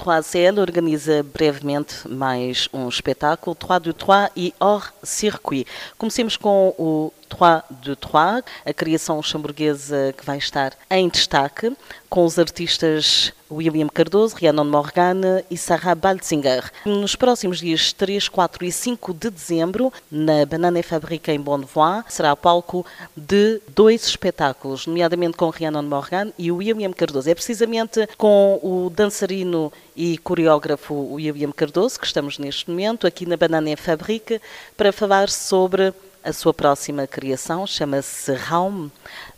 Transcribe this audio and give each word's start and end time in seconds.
O 0.00 0.02
Troisiel 0.02 0.58
organiza 0.58 1.22
brevemente 1.22 2.08
mais 2.08 2.70
um 2.72 2.88
espetáculo, 2.88 3.54
Trois 3.54 3.82
de 3.82 3.92
Trois 3.92 4.30
e 4.34 4.54
Hors 4.58 4.94
Circuit. 5.02 5.66
Comecemos 5.98 6.38
com 6.38 6.74
o 6.78 7.12
Trois 7.30 7.62
de 7.80 7.96
Trois, 7.96 8.42
a 8.66 8.72
criação 8.74 9.16
luxemburguesa 9.16 10.12
que 10.16 10.26
vai 10.26 10.36
estar 10.36 10.72
em 10.90 11.08
destaque, 11.08 11.72
com 12.10 12.24
os 12.24 12.38
artistas 12.38 13.32
William 13.50 13.88
Cardoso, 13.88 14.36
Rhiannon 14.36 14.64
Morgane 14.64 15.44
e 15.50 15.56
Sarah 15.56 15.94
Baltzinger. 15.94 16.70
Nos 16.84 17.16
próximos 17.16 17.58
dias 17.58 17.92
3, 17.92 18.28
4 18.28 18.64
e 18.64 18.72
5 18.72 19.14
de 19.14 19.30
dezembro, 19.30 19.92
na 20.10 20.46
Banana 20.46 20.82
Fabrica 20.82 21.32
em 21.32 21.40
Bonnevoie, 21.40 22.04
será 22.08 22.36
palco 22.36 22.86
de 23.16 23.60
dois 23.74 24.06
espetáculos, 24.06 24.86
nomeadamente 24.86 25.36
com 25.36 25.50
Rhiannon 25.50 25.82
Morgane 25.82 26.32
e 26.38 26.52
William 26.52 26.92
Cardoso. 26.92 27.30
É 27.30 27.34
precisamente 27.34 28.08
com 28.16 28.60
o 28.62 28.90
dançarino 28.90 29.72
e 29.96 30.18
coreógrafo 30.18 30.94
William 30.94 31.52
Cardoso 31.52 31.98
que 31.98 32.06
estamos 32.06 32.38
neste 32.38 32.70
momento 32.70 33.06
aqui 33.06 33.26
na 33.26 33.36
Banana 33.36 33.76
Fabrica 33.76 34.40
para 34.76 34.92
falar 34.92 35.28
sobre 35.28 35.92
a 36.22 36.32
sua 36.32 36.52
próxima 36.52 37.06
criação, 37.06 37.66
chama-se 37.66 38.32
Raum. 38.32 38.90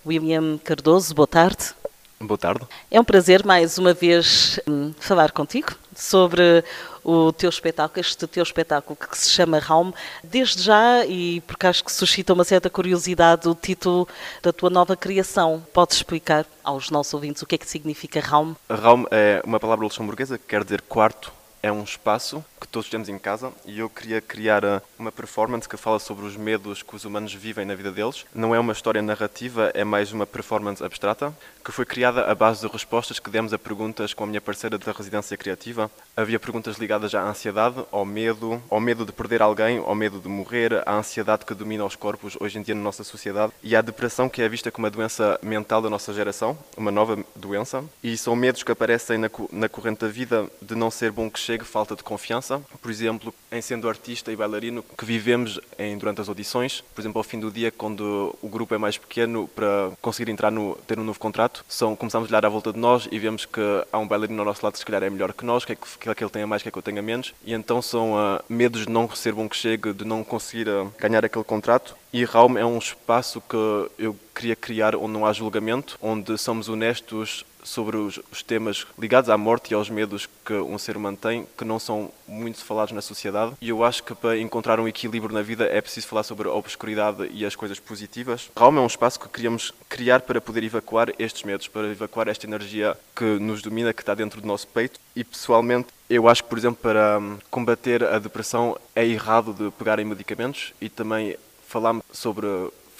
William 0.04 0.58
Cardoso, 0.58 1.14
boa 1.14 1.26
tarde. 1.26 1.74
Boa 2.20 2.38
tarde. 2.38 2.64
É 2.90 3.00
um 3.00 3.04
prazer 3.04 3.44
mais 3.44 3.78
uma 3.78 3.92
vez 3.92 4.60
hum, 4.68 4.92
falar 4.98 5.32
contigo 5.32 5.74
sobre 5.94 6.64
o 7.02 7.32
teu 7.32 7.50
espetáculo, 7.50 8.00
este 8.00 8.26
teu 8.28 8.42
espetáculo 8.42 8.96
que 8.96 9.18
se 9.18 9.30
chama 9.30 9.58
Raum. 9.58 9.92
Desde 10.22 10.62
já, 10.62 11.04
e 11.04 11.40
porque 11.42 11.66
acho 11.66 11.84
que 11.84 11.90
suscita 11.90 12.32
uma 12.32 12.44
certa 12.44 12.70
curiosidade 12.70 13.48
o 13.48 13.54
título 13.54 14.06
da 14.40 14.52
tua 14.52 14.70
nova 14.70 14.96
criação, 14.96 15.64
podes 15.72 15.96
explicar 15.96 16.46
aos 16.62 16.90
nossos 16.90 17.12
ouvintes 17.12 17.42
o 17.42 17.46
que 17.46 17.56
é 17.56 17.58
que 17.58 17.68
significa 17.68 18.20
Raum? 18.20 18.54
Raum 18.70 19.04
é 19.10 19.42
uma 19.44 19.58
palavra 19.58 19.84
luxemburguesa 19.84 20.38
que 20.38 20.46
quer 20.46 20.62
dizer 20.62 20.80
quarto 20.82 21.32
é 21.62 21.70
um 21.70 21.84
espaço 21.84 22.44
que 22.60 22.66
todos 22.66 22.88
temos 22.88 23.08
em 23.08 23.18
casa 23.18 23.52
e 23.64 23.78
eu 23.78 23.88
queria 23.88 24.20
criar 24.20 24.64
uh, 24.64 24.82
uma 24.98 25.12
performance 25.12 25.68
que 25.68 25.76
fala 25.76 25.98
sobre 25.98 26.24
os 26.26 26.36
medos 26.36 26.82
que 26.82 26.94
os 26.94 27.04
humanos 27.04 27.32
vivem 27.32 27.64
na 27.64 27.74
vida 27.74 27.92
deles. 27.92 28.24
Não 28.34 28.54
é 28.54 28.58
uma 28.58 28.72
história 28.72 29.00
narrativa, 29.00 29.70
é 29.74 29.84
mais 29.84 30.12
uma 30.12 30.26
performance 30.26 30.82
abstrata 30.82 31.32
que 31.64 31.70
foi 31.70 31.84
criada 31.84 32.24
à 32.24 32.34
base 32.34 32.66
de 32.66 32.72
respostas 32.72 33.20
que 33.20 33.30
demos 33.30 33.52
a 33.52 33.58
perguntas 33.58 34.12
com 34.12 34.24
a 34.24 34.26
minha 34.26 34.40
parceira 34.40 34.76
da 34.76 34.92
residência 34.92 35.36
criativa. 35.36 35.90
Havia 36.16 36.38
perguntas 36.38 36.76
ligadas 36.76 37.14
à 37.14 37.22
ansiedade, 37.22 37.84
ao 37.90 38.04
medo, 38.04 38.60
ao 38.68 38.80
medo 38.80 39.04
de 39.04 39.12
perder 39.12 39.40
alguém, 39.40 39.78
ao 39.78 39.94
medo 39.94 40.18
de 40.18 40.28
morrer, 40.28 40.82
à 40.86 40.94
ansiedade 40.94 41.44
que 41.44 41.54
domina 41.54 41.84
os 41.84 41.94
corpos 41.94 42.36
hoje 42.40 42.58
em 42.58 42.62
dia 42.62 42.74
na 42.74 42.80
nossa 42.80 43.04
sociedade 43.04 43.52
e 43.62 43.76
à 43.76 43.80
depressão 43.80 44.28
que 44.28 44.42
é 44.42 44.48
vista 44.48 44.70
como 44.70 44.86
uma 44.86 44.90
doença 44.90 45.38
mental 45.42 45.80
da 45.80 45.88
nossa 45.88 46.12
geração, 46.12 46.58
uma 46.76 46.90
nova 46.90 47.18
doença. 47.36 47.84
E 48.02 48.16
são 48.16 48.34
medos 48.34 48.62
que 48.62 48.72
aparecem 48.72 49.18
na, 49.18 49.30
na 49.52 49.68
corrente 49.68 50.00
da 50.00 50.08
vida 50.08 50.48
de 50.60 50.74
não 50.74 50.90
ser 50.90 51.12
bom 51.12 51.30
que 51.30 51.38
chegue, 51.52 51.64
falta 51.64 51.94
de 51.94 52.02
confiança. 52.02 52.60
Por 52.80 52.90
exemplo, 52.90 53.34
em 53.50 53.60
sendo 53.60 53.88
artista 53.88 54.32
e 54.32 54.36
bailarino, 54.36 54.82
que 54.82 55.04
vivemos 55.04 55.60
em, 55.78 55.96
durante 55.98 56.20
as 56.20 56.28
audições. 56.28 56.82
Por 56.94 57.00
exemplo, 57.00 57.18
ao 57.18 57.24
fim 57.24 57.38
do 57.38 57.50
dia, 57.50 57.70
quando 57.70 58.34
o 58.40 58.48
grupo 58.48 58.74
é 58.74 58.78
mais 58.78 58.96
pequeno, 58.96 59.48
para 59.48 59.92
conseguir 60.00 60.30
entrar 60.30 60.50
no, 60.50 60.76
ter 60.86 60.98
um 60.98 61.04
novo 61.04 61.18
contrato, 61.18 61.64
são, 61.68 61.94
começamos 61.94 62.28
a 62.28 62.30
olhar 62.30 62.46
à 62.46 62.48
volta 62.48 62.72
de 62.72 62.78
nós 62.78 63.06
e 63.10 63.18
vemos 63.18 63.44
que 63.44 63.60
há 63.92 63.98
um 63.98 64.08
bailarino 64.08 64.40
ao 64.40 64.46
nosso 64.46 64.64
lado 64.64 64.72
que 64.72 64.78
se 64.78 64.86
calhar 64.86 65.02
é 65.02 65.10
melhor 65.10 65.32
que 65.32 65.44
nós, 65.44 65.64
que 65.64 65.72
é 65.72 65.76
que, 65.76 65.98
que, 65.98 66.08
é 66.08 66.14
que 66.14 66.24
ele 66.24 66.30
tenha 66.30 66.46
mais, 66.46 66.62
que 66.62 66.68
é 66.68 66.72
que 66.72 66.78
eu 66.78 66.82
tenha 66.82 67.02
menos, 67.02 67.34
e 67.44 67.52
então 67.52 67.82
são 67.82 68.14
uh, 68.14 68.40
medos 68.48 68.86
de 68.86 68.90
não 68.90 69.08
ser 69.10 69.32
bom 69.32 69.48
que 69.48 69.56
chegue, 69.56 69.92
de 69.92 70.04
não 70.04 70.24
conseguir 70.24 70.68
uh, 70.68 70.92
ganhar 70.98 71.24
aquele 71.24 71.44
contrato. 71.44 71.96
E 72.12 72.24
Raum 72.24 72.58
é 72.58 72.64
um 72.64 72.76
espaço 72.76 73.40
que 73.40 73.56
eu 73.98 74.14
queria 74.34 74.54
criar 74.54 74.94
onde 74.94 75.12
não 75.12 75.24
há 75.24 75.32
julgamento, 75.32 75.98
onde 76.00 76.36
somos 76.36 76.68
honestos 76.68 77.44
sobre 77.62 77.96
os, 77.96 78.18
os, 78.30 78.42
temas 78.42 78.86
ligados 78.98 79.30
à 79.30 79.36
morte 79.36 79.70
e 79.70 79.74
aos 79.74 79.88
medos 79.88 80.28
que 80.44 80.54
um 80.54 80.78
ser 80.78 80.96
humano 80.96 81.16
tem, 81.16 81.46
que 81.56 81.64
não 81.64 81.78
são 81.78 82.10
muito 82.26 82.64
falados 82.64 82.92
na 82.92 83.00
sociedade. 83.00 83.52
E 83.60 83.68
eu 83.68 83.84
acho 83.84 84.02
que 84.02 84.14
para 84.14 84.38
encontrar 84.38 84.80
um 84.80 84.88
equilíbrio 84.88 85.32
na 85.32 85.42
vida 85.42 85.64
é 85.64 85.80
preciso 85.80 86.08
falar 86.08 86.22
sobre 86.22 86.48
a 86.48 86.52
obscuridade 86.52 87.28
e 87.32 87.44
as 87.44 87.54
coisas 87.54 87.78
positivas. 87.78 88.50
Raum 88.56 88.76
é 88.76 88.80
um 88.80 88.86
espaço 88.86 89.20
que 89.20 89.28
queríamos 89.28 89.72
criar 89.88 90.20
para 90.20 90.40
poder 90.40 90.64
evacuar 90.64 91.12
estes 91.18 91.42
medos, 91.42 91.68
para 91.68 91.88
evacuar 91.88 92.28
esta 92.28 92.46
energia 92.46 92.96
que 93.14 93.24
nos 93.24 93.62
domina, 93.62 93.92
que 93.92 94.02
está 94.02 94.14
dentro 94.14 94.40
do 94.40 94.46
nosso 94.46 94.66
peito. 94.68 94.98
E 95.14 95.22
pessoalmente, 95.22 95.88
eu 96.08 96.28
acho 96.28 96.42
que, 96.42 96.48
por 96.48 96.58
exemplo, 96.58 96.78
para 96.82 97.18
hum, 97.18 97.38
combater 97.50 98.04
a 98.04 98.18
depressão 98.18 98.78
é 98.94 99.06
errado 99.06 99.52
de 99.52 99.70
pegar 99.72 99.98
em 99.98 100.04
medicamentos 100.04 100.72
e 100.80 100.88
também 100.88 101.36
falar 101.66 101.96
sobre 102.12 102.46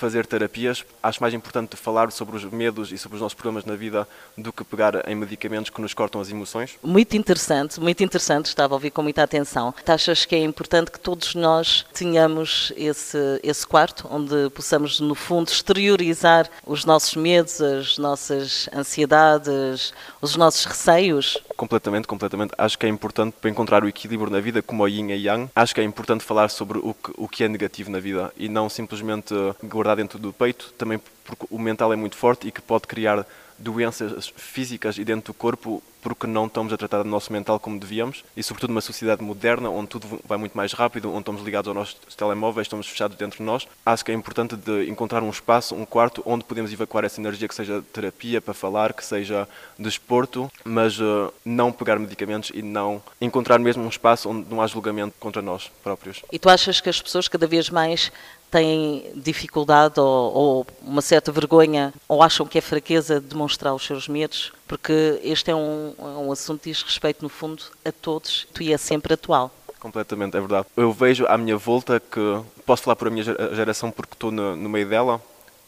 fazer 0.02 0.26
terapias, 0.26 0.84
acho 1.00 1.22
mais 1.22 1.32
importante 1.32 1.76
falar 1.76 2.10
sobre 2.10 2.34
os 2.34 2.44
medos 2.44 2.90
e 2.90 2.98
sobre 2.98 3.14
os 3.14 3.22
nossos 3.22 3.34
problemas 3.34 3.64
na 3.64 3.76
vida 3.76 4.08
do 4.36 4.52
que 4.52 4.64
pegar 4.64 5.08
em 5.08 5.14
medicamentos 5.14 5.70
que 5.70 5.80
nos 5.80 5.94
cortam 5.94 6.20
as 6.20 6.28
emoções. 6.28 6.76
Muito 6.82 7.16
interessante, 7.16 7.78
muito 7.78 8.02
interessante, 8.02 8.46
estava 8.46 8.74
a 8.74 8.76
ouvir 8.76 8.90
com 8.90 9.00
muita 9.00 9.22
atenção. 9.22 9.72
Achas 9.86 10.24
que 10.24 10.34
é 10.34 10.40
importante 10.40 10.90
que 10.90 10.98
todos 10.98 11.36
nós 11.36 11.86
tenhamos 11.92 12.72
esse, 12.76 13.16
esse 13.44 13.64
quarto 13.64 14.08
onde 14.10 14.50
possamos, 14.50 14.98
no 14.98 15.14
fundo, 15.14 15.48
exteriorizar 15.48 16.50
os 16.66 16.84
nossos 16.84 17.14
medos, 17.14 17.60
as 17.60 17.96
nossas 17.96 18.68
ansiedades, 18.74 19.94
os 20.20 20.34
nossos 20.34 20.64
receios? 20.64 21.38
Completamente, 21.56 22.08
completamente. 22.08 22.54
Acho 22.58 22.76
que 22.76 22.86
é 22.86 22.88
importante 22.88 23.36
para 23.40 23.48
encontrar 23.48 23.84
o 23.84 23.88
equilíbrio 23.88 24.32
na 24.32 24.40
vida, 24.40 24.60
como 24.62 24.82
o 24.82 24.88
yin 24.88 25.10
e 25.10 25.26
yang. 25.26 25.48
Acho 25.54 25.72
que 25.72 25.80
é 25.80 25.84
importante 25.84 26.24
falar 26.24 26.48
sobre 26.48 26.78
o 26.78 26.92
que, 26.92 27.12
o 27.16 27.28
que 27.28 27.44
é 27.44 27.48
negativo 27.48 27.88
na 27.88 28.00
vida 28.00 28.32
e 28.36 28.48
não 28.48 28.68
simplesmente 28.68 29.32
guardar 29.62 29.91
dentro 29.94 30.18
do 30.18 30.32
peito, 30.32 30.72
também 30.76 31.00
porque 31.24 31.46
o 31.50 31.58
mental 31.58 31.92
é 31.92 31.96
muito 31.96 32.16
forte 32.16 32.48
e 32.48 32.52
que 32.52 32.60
pode 32.60 32.86
criar 32.86 33.26
doenças 33.58 34.32
físicas 34.36 34.98
e 34.98 35.04
dentro 35.04 35.32
do 35.32 35.34
corpo 35.36 35.82
porque 36.02 36.26
não 36.26 36.46
estamos 36.46 36.72
a 36.72 36.76
tratar 36.76 37.04
do 37.04 37.08
nosso 37.08 37.32
mental 37.32 37.60
como 37.60 37.78
devíamos 37.78 38.24
e 38.36 38.42
sobretudo 38.42 38.70
numa 38.70 38.80
sociedade 38.80 39.22
moderna 39.22 39.70
onde 39.70 39.86
tudo 39.86 40.20
vai 40.26 40.36
muito 40.36 40.56
mais 40.56 40.72
rápido, 40.72 41.10
onde 41.10 41.20
estamos 41.20 41.42
ligados 41.42 41.68
aos 41.68 41.76
nossos 41.76 42.14
telemóveis, 42.16 42.66
estamos 42.66 42.88
fechados 42.88 43.16
dentro 43.16 43.38
de 43.38 43.44
nós, 43.44 43.68
acho 43.86 44.04
que 44.04 44.10
é 44.10 44.14
importante 44.14 44.56
de 44.56 44.90
encontrar 44.90 45.22
um 45.22 45.30
espaço, 45.30 45.76
um 45.76 45.84
quarto 45.84 46.20
onde 46.26 46.42
podemos 46.42 46.72
evacuar 46.72 47.04
essa 47.04 47.20
energia 47.20 47.46
que 47.46 47.54
seja 47.54 47.82
terapia 47.92 48.40
para 48.40 48.52
falar, 48.52 48.92
que 48.92 49.04
seja 49.04 49.48
desporto, 49.78 50.50
mas 50.64 50.98
uh, 50.98 51.32
não 51.44 51.70
pegar 51.70 52.00
medicamentos 52.00 52.50
e 52.52 52.62
não 52.62 53.00
encontrar 53.20 53.60
mesmo 53.60 53.84
um 53.84 53.88
espaço 53.88 54.28
onde 54.28 54.50
não 54.50 54.60
há 54.60 54.66
julgamento 54.66 55.14
contra 55.20 55.40
nós 55.40 55.70
próprios. 55.84 56.22
E 56.32 56.38
tu 56.38 56.48
achas 56.48 56.80
que 56.80 56.88
as 56.88 57.00
pessoas 57.00 57.28
cada 57.28 57.46
vez 57.46 57.70
mais 57.70 58.10
têm 58.52 59.10
dificuldade 59.16 59.98
ou, 59.98 60.34
ou, 60.34 60.66
uma 60.82 61.00
certa 61.00 61.32
vergonha 61.32 61.92
ou 62.06 62.22
acham 62.22 62.46
que 62.46 62.58
é 62.58 62.60
fraqueza 62.60 63.18
demonstrar 63.18 63.74
os 63.74 63.84
seus 63.84 64.06
medos, 64.06 64.52
porque 64.68 65.18
este 65.24 65.50
é 65.50 65.54
um, 65.54 65.94
é 65.98 66.02
um 66.02 66.30
assunto 66.30 66.60
que 66.60 66.70
diz 66.70 66.82
respeito, 66.82 67.22
no 67.22 67.30
fundo, 67.30 67.64
a 67.82 67.90
todos 67.90 68.46
e 68.60 68.72
é 68.72 68.76
sempre 68.76 69.14
atual. 69.14 69.50
Completamente, 69.80 70.36
é 70.36 70.40
verdade. 70.40 70.66
Eu 70.76 70.92
vejo 70.92 71.26
à 71.26 71.36
minha 71.36 71.56
volta 71.56 71.98
que, 71.98 72.40
posso 72.66 72.82
falar 72.82 72.94
por 72.94 73.08
a 73.08 73.10
minha 73.10 73.24
geração 73.54 73.90
porque 73.90 74.12
estou 74.12 74.30
no, 74.30 74.54
no 74.54 74.68
meio 74.68 74.88
dela, 74.88 75.20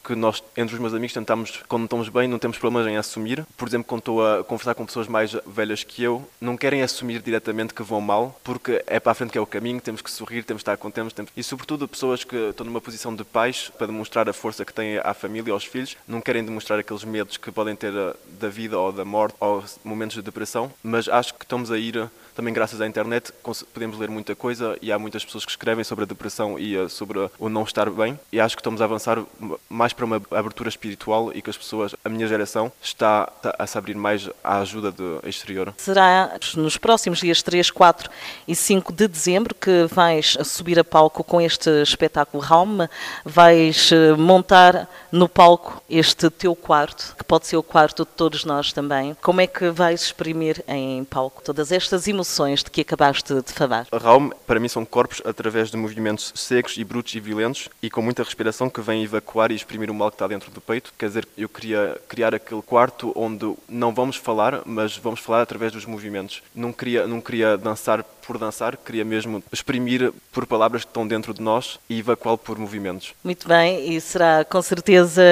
que 0.05 0.15
nós, 0.15 0.43
entre 0.57 0.75
os 0.75 0.81
meus 0.81 0.93
amigos, 0.93 1.15
tentamos, 1.15 1.63
quando 1.67 1.85
estamos 1.85 2.09
bem, 2.09 2.29
não 2.29 2.39
temos 2.39 2.59
problemas 2.59 2.87
em 2.87 2.97
assumir. 2.97 3.45
Por 3.57 3.67
exemplo, 3.67 3.87
quando 3.87 4.01
estou 4.01 4.27
a 4.27 4.45
conversar 4.45 4.75
com 4.75 4.85
pessoas 4.85 5.09
mais 5.09 5.35
velhas 5.47 5.83
que 5.83 6.03
eu, 6.03 6.23
não 6.41 6.57
querem 6.57 6.83
assumir 6.83 7.21
diretamente 7.21 7.73
que 7.73 7.83
vão 7.83 8.01
mal, 8.01 8.39
porque 8.45 8.85
é 8.87 9.01
para 9.01 9.13
a 9.13 9.15
frente 9.15 9.31
que 9.31 9.39
é 9.39 9.41
o 9.41 9.47
caminho, 9.47 9.81
temos 9.81 10.03
que 10.03 10.11
sorrir, 10.11 10.45
temos 10.45 10.63
que 10.63 10.71
estar 10.71 10.77
contentes. 10.77 11.13
Temos... 11.13 11.33
E, 11.37 11.43
sobretudo, 11.43 11.89
pessoas 11.89 12.23
que 12.23 12.37
estão 12.37 12.67
numa 12.67 12.81
posição 12.81 13.15
de 13.15 13.25
pais, 13.25 13.73
para 13.79 13.87
demonstrar 13.87 14.29
a 14.29 14.33
força 14.33 14.65
que 14.65 14.73
têm 14.73 14.99
à 14.99 15.15
família, 15.15 15.53
aos 15.53 15.65
filhos, 15.65 15.97
não 16.07 16.21
querem 16.21 16.45
demonstrar 16.45 16.79
aqueles 16.79 17.05
medos 17.05 17.37
que 17.37 17.51
podem 17.51 17.75
ter 17.75 17.95
eh, 17.95 18.15
da 18.39 18.49
vida 18.49 18.79
ou 18.79 18.93
da 18.93 19.05
morte 19.05 19.37
ou 19.41 19.65
momentos 19.83 20.17
de 20.17 20.23
depressão, 20.23 20.71
mas 20.83 21.09
acho 21.09 21.35
que 21.35 21.45
estamos 21.45 21.71
a 21.71 21.79
ir 21.79 22.11
também 22.35 22.53
graças 22.53 22.81
à 22.81 22.87
internet 22.87 23.33
podemos 23.73 23.97
ler 23.97 24.11
muita 24.11 24.35
coisa 24.35 24.77
e 24.83 24.91
há 24.91 24.99
muitas 24.99 25.25
pessoas 25.25 25.45
que 25.45 25.53
escrevem 25.53 25.85
sobre 25.85 26.05
a 26.05 26.07
depressão 26.07 26.59
e 26.59 26.77
eh, 26.77 26.89
sobre 26.89 27.31
o 27.39 27.49
não 27.49 27.63
estar 27.63 27.89
bem 27.91 28.19
e 28.33 28.41
acho 28.41 28.57
que 28.57 28.61
estamos 28.61 28.83
a 28.83 28.85
avançar 28.85 29.23
mais 29.69 29.93
para 29.95 30.05
uma 30.05 30.21
abertura 30.31 30.69
espiritual 30.69 31.31
e 31.35 31.41
que 31.41 31.51
as 31.51 31.57
pessoas, 31.57 31.95
a 32.05 32.09
minha 32.09 32.27
geração, 32.27 32.71
está 32.83 33.31
a 33.59 33.67
se 33.67 33.79
abrir 33.79 33.95
mais 33.95 34.29
à 34.43 34.59
ajuda 34.59 34.91
do 34.91 35.21
exterior. 35.27 35.73
Será 35.77 36.39
nos 36.57 36.77
próximos 36.77 37.21
dias 37.21 37.43
3, 37.43 37.71
4 37.71 38.11
e 38.47 38.55
5 38.55 38.93
de 38.93 39.09
dezembro 39.09 39.55
que 39.55 39.87
vais 39.91 40.37
subir 40.45 40.79
a 40.79 40.85
palco 40.85 41.25
com 41.25 41.41
este 41.41 41.71
espetáculo 41.83 42.43
Raum, 42.43 42.87
vais 43.25 43.91
eh, 43.93 44.13
montar 44.15 44.89
no 45.11 45.29
palco 45.29 45.83
este 45.89 46.29
teu 46.31 46.55
quarto, 46.55 47.15
que 47.17 47.25
pode 47.25 47.47
ser 47.47 47.57
o 47.57 47.63
quarto 47.63 48.05
de 48.05 48.11
todos 48.11 48.45
nós 48.45 48.73
também. 48.73 49.17
Como 49.23 49.41
é 49.41 49.47
que 49.47 49.71
vais 49.71 50.03
exprimir 50.03 50.63
em 50.67 51.05
palco 51.05 51.43
todas 51.43 51.73
estas 51.73 52.09
emoções 52.09 52.63
de 52.63 52.71
que 52.71 52.81
acabaste 52.81 53.35
de 53.43 53.53
falar? 53.53 53.87
Raum, 53.93 54.31
para 54.47 54.61
mim, 54.61 54.69
são 54.69 54.85
corpos 54.85 55.23
através 55.25 55.71
de 55.71 55.77
movimentos 55.77 56.33
secos 56.35 56.77
e 56.77 56.85
brutos 56.85 57.15
e 57.15 57.21
violentos 57.21 57.69
e 57.83 57.91
com 57.91 58.03
muita 58.03 58.23
respiração 58.23 58.69
que 58.69 58.81
vêm 58.81 59.05
evacuar 59.05 59.51
e 59.51 59.55
exprimir 59.55 59.84
o 59.91 59.95
mal 59.95 60.11
que 60.11 60.17
está 60.17 60.27
dentro 60.27 60.51
do 60.51 60.61
peito. 60.61 60.93
Quer 60.99 61.07
dizer, 61.07 61.29
eu 61.37 61.49
queria 61.49 62.01
criar 62.09 62.35
aquele 62.35 62.63
quarto 62.63 63.13
onde 63.15 63.55
não 63.69 63.95
vamos 63.95 64.17
falar, 64.17 64.63
mas 64.65 64.97
vamos 64.97 65.21
falar 65.21 65.43
através 65.43 65.73
dos 65.73 65.87
movimentos. 65.87 66.43
Não 66.55 66.73
queria, 66.73 67.07
não 67.07 67.21
queria 67.21 67.57
dançar 67.57 68.03
por 68.25 68.39
dançar, 68.39 68.77
queria 68.77 69.05
mesmo 69.05 69.43
exprimir 69.53 70.13
por 70.33 70.47
palavras 70.47 70.83
que 70.83 70.91
estão 70.91 71.07
dentro 71.07 71.33
de 71.33 71.43
nós 71.43 71.79
e 71.89 71.99
evacuá-lo 71.99 72.39
por 72.39 72.59
movimentos. 72.59 73.15
Muito 73.23 73.47
bem, 73.47 73.95
e 73.95 74.01
será 74.01 74.45
com 74.45 74.61
certeza 74.61 75.23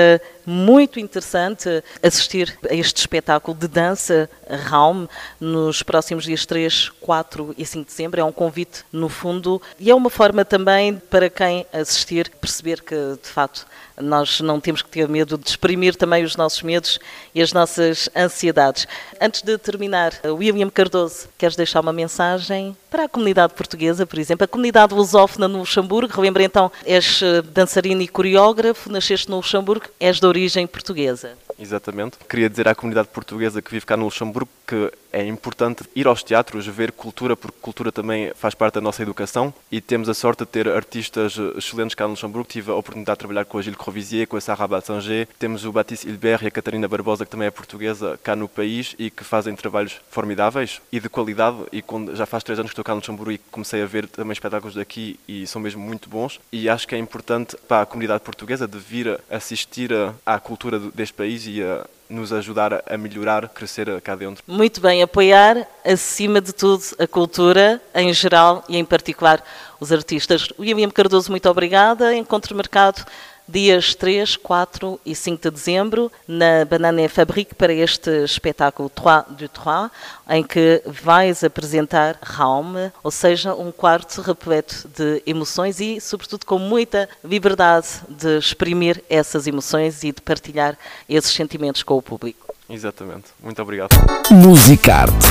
muito 0.45 1.01
interessante 1.01 1.83
assistir 2.03 2.59
a 2.69 2.75
este 2.75 2.99
espetáculo 2.99 3.57
de 3.57 3.69
dança 3.69 4.29
Raum 4.49 5.07
nos 5.41 5.83
próximos 5.83 6.25
dias 6.25 6.45
3, 6.47 6.91
4 7.01 7.55
e 7.57 7.65
5 7.65 7.85
de 7.85 7.91
dezembro. 7.91 8.21
É 8.21 8.25
um 8.25 8.33
convite, 8.33 8.85
no 8.93 9.09
fundo, 9.09 9.61
e 9.79 9.91
é 9.91 9.95
uma 9.95 10.11
forma 10.11 10.45
também 10.45 10.97
para 10.97 11.31
quem 11.31 11.67
assistir 11.73 12.31
perceber 12.41 12.83
que, 12.83 12.95
de 12.95 13.29
facto, 13.29 13.67
nós 14.01 14.41
não 14.41 14.61
temos 14.61 14.83
que 14.83 14.89
ter 14.89 15.09
medo 15.09 15.39
de 15.39 15.49
exprimir 15.49 15.95
também 15.97 16.25
os 16.25 16.37
nossos 16.37 16.63
medos 16.63 16.99
e 17.35 17.43
as 17.43 17.53
nossas 17.53 18.09
ansiedades. 18.17 18.87
Antes 19.21 19.43
de 19.43 19.57
terminar, 19.59 20.13
William 20.25 20.71
Cardoso, 20.71 21.29
queres 21.39 21.57
deixar 21.57 21.81
uma 21.81 21.93
mensagem 21.93 22.77
para 22.93 23.05
a 23.05 23.09
comunidade 23.09 23.55
portuguesa, 23.55 24.07
por 24.07 24.19
exemplo, 24.19 24.45
a 24.45 24.47
comunidade 24.47 24.93
lusófona 24.93 25.49
no 25.49 25.61
Luxemburgo? 25.61 26.13
Relembra 26.13 26.45
então, 26.45 26.71
és 26.85 27.23
eh, 27.23 27.41
dançarino 27.41 28.03
e 28.03 28.07
coreógrafo, 28.07 28.93
nasceste 28.93 29.31
no 29.31 29.37
Luxemburgo, 29.37 29.87
és 29.99 30.21
de 30.21 30.27
origem 30.27 30.67
portuguesa. 30.67 31.33
Exatamente. 31.59 32.19
Queria 32.29 32.49
dizer 32.49 32.69
à 32.69 32.75
comunidade 32.75 33.09
portuguesa 33.09 33.63
que 33.63 33.71
vive 33.71 33.87
cá 33.87 33.97
no 33.97 34.05
Luxemburgo 34.05 34.49
que 34.67 34.91
é 35.13 35.27
importante 35.27 35.85
ir 35.95 36.07
aos 36.07 36.23
teatros, 36.23 36.67
ver 36.67 36.93
cultura, 36.93 37.37
porque 37.37 37.59
cultura 37.61 37.93
também 37.93 38.33
faz 38.35 38.55
parte 38.55 38.75
da 38.75 38.81
nossa 38.81 39.03
educação 39.03 39.53
e 39.71 39.81
temos 39.81 40.09
a 40.09 40.15
sorte 40.15 40.41
de 40.41 40.47
ter 40.47 40.67
artistas 40.67 41.37
excelentes 41.57 41.95
cá 41.95 42.05
no 42.05 42.11
Luxemburgo. 42.11 42.49
Tive 42.49 42.71
a 42.71 42.75
oportunidade 42.75 43.17
de 43.17 43.19
trabalhar 43.19 43.45
com 43.45 43.59
a 43.59 43.63
Gilles 43.63 43.77
Crovisier, 43.77 44.27
com 44.27 44.37
a 44.37 44.41
Sarah 44.41 44.67
Batsanger, 44.67 45.29
temos 45.39 45.67
o 45.67 45.73
Baptiste 45.73 46.09
Hilbert 46.09 46.43
e 46.43 46.47
a 46.47 46.51
Catarina 46.51 46.89
Barbosa, 46.89 47.27
que 47.27 47.31
também 47.31 47.47
é 47.47 47.51
portuguesa, 47.51 48.19
cá 48.23 48.35
no 48.35 48.49
país 48.49 48.95
e 48.99 49.11
que 49.11 49.23
fazem 49.23 49.55
trabalhos 49.55 50.01
formidáveis 50.11 50.81
e 50.91 50.99
de 50.99 51.09
qualidade. 51.09 51.59
E 51.71 51.85
já 52.15 52.25
faz 52.25 52.43
três 52.43 52.59
anos 52.59 52.71
que 52.71 52.73
estou 52.73 52.85
cá 52.85 52.93
no 52.93 53.01
Luxemburgo 53.01 53.33
e 53.33 53.39
comecei 53.39 53.83
a 53.83 53.87
ver 53.87 54.09
também 54.09 54.33
espetáculos 54.33 54.75
daqui 54.75 55.21
e 55.29 55.47
são 55.47 55.61
mesmo 55.61 55.83
muito 55.83 56.09
bons. 56.09 56.41
E 56.51 56.69
acho 56.69 56.89
que 56.89 56.95
é 56.95 56.99
importante 56.99 57.57
para 57.69 57.83
a 57.83 57.87
comunidade 57.87 58.23
portuguesa 58.23 58.67
de 58.67 58.79
vir 58.79 59.21
assistir 59.31 59.91
à 60.25 60.41
cultura 60.41 60.79
deste 60.79 61.13
país 61.13 61.42
e 61.47 61.63
a 61.63 61.87
nos 62.13 62.33
ajudar 62.33 62.85
a 62.87 62.99
melhorar, 62.99 63.49
crescer 63.49 64.01
cá 64.03 64.15
dentro. 64.15 64.45
Muito 64.47 64.81
bem, 64.81 65.03
apoiar 65.03 65.67
acima 65.85 66.41
de 66.41 66.53
tudo 66.53 66.83
a 66.99 67.07
cultura 67.07 67.81
em 67.95 68.13
geral 68.13 68.63
e 68.69 68.77
em 68.77 68.85
particular 68.85 69.43
os 69.81 69.91
artistas. 69.91 70.49
William 70.59 70.91
Cardoso, 70.91 71.31
muito 71.31 71.49
obrigada. 71.49 72.15
Encontro 72.15 72.55
marcado 72.55 73.05
dias 73.49 73.95
3, 73.95 74.37
4 74.37 75.01
e 75.05 75.15
5 75.15 75.43
de 75.43 75.51
dezembro 75.51 76.11
na 76.27 76.65
Banana 76.65 77.09
Fabrique 77.09 77.55
para 77.55 77.73
este 77.73 78.11
espetáculo 78.25 78.91
3 78.91 79.37
du 79.37 79.49
3, 79.49 79.91
em 80.31 80.43
que 80.43 80.83
vais 80.87 81.45
apresentar 81.45 82.19
Raum, 82.23 82.91
ou 83.03 83.11
seja, 83.11 83.55
um 83.55 83.71
quarto 83.71 84.21
repleto 84.21 84.89
de 84.97 85.23
emoções 85.27 85.81
e, 85.81 86.01
sobretudo, 86.01 86.47
com 86.47 86.59
muita 86.59 87.09
liberdade 87.25 87.89
de 88.09 88.39
exprimir 88.39 89.03
essas 89.09 89.47
emoções 89.47 90.03
e 90.05 90.13
de 90.13 90.21
partilhar 90.21 90.79
esses 91.09 91.33
sentimentos 91.33 91.83
com 91.83 91.97
o 91.97 92.03
público. 92.03 92.55
Exatamente. 92.69 93.27
Muito 93.43 93.61
obrigado. 93.61 93.91
Musicarte 94.31 95.27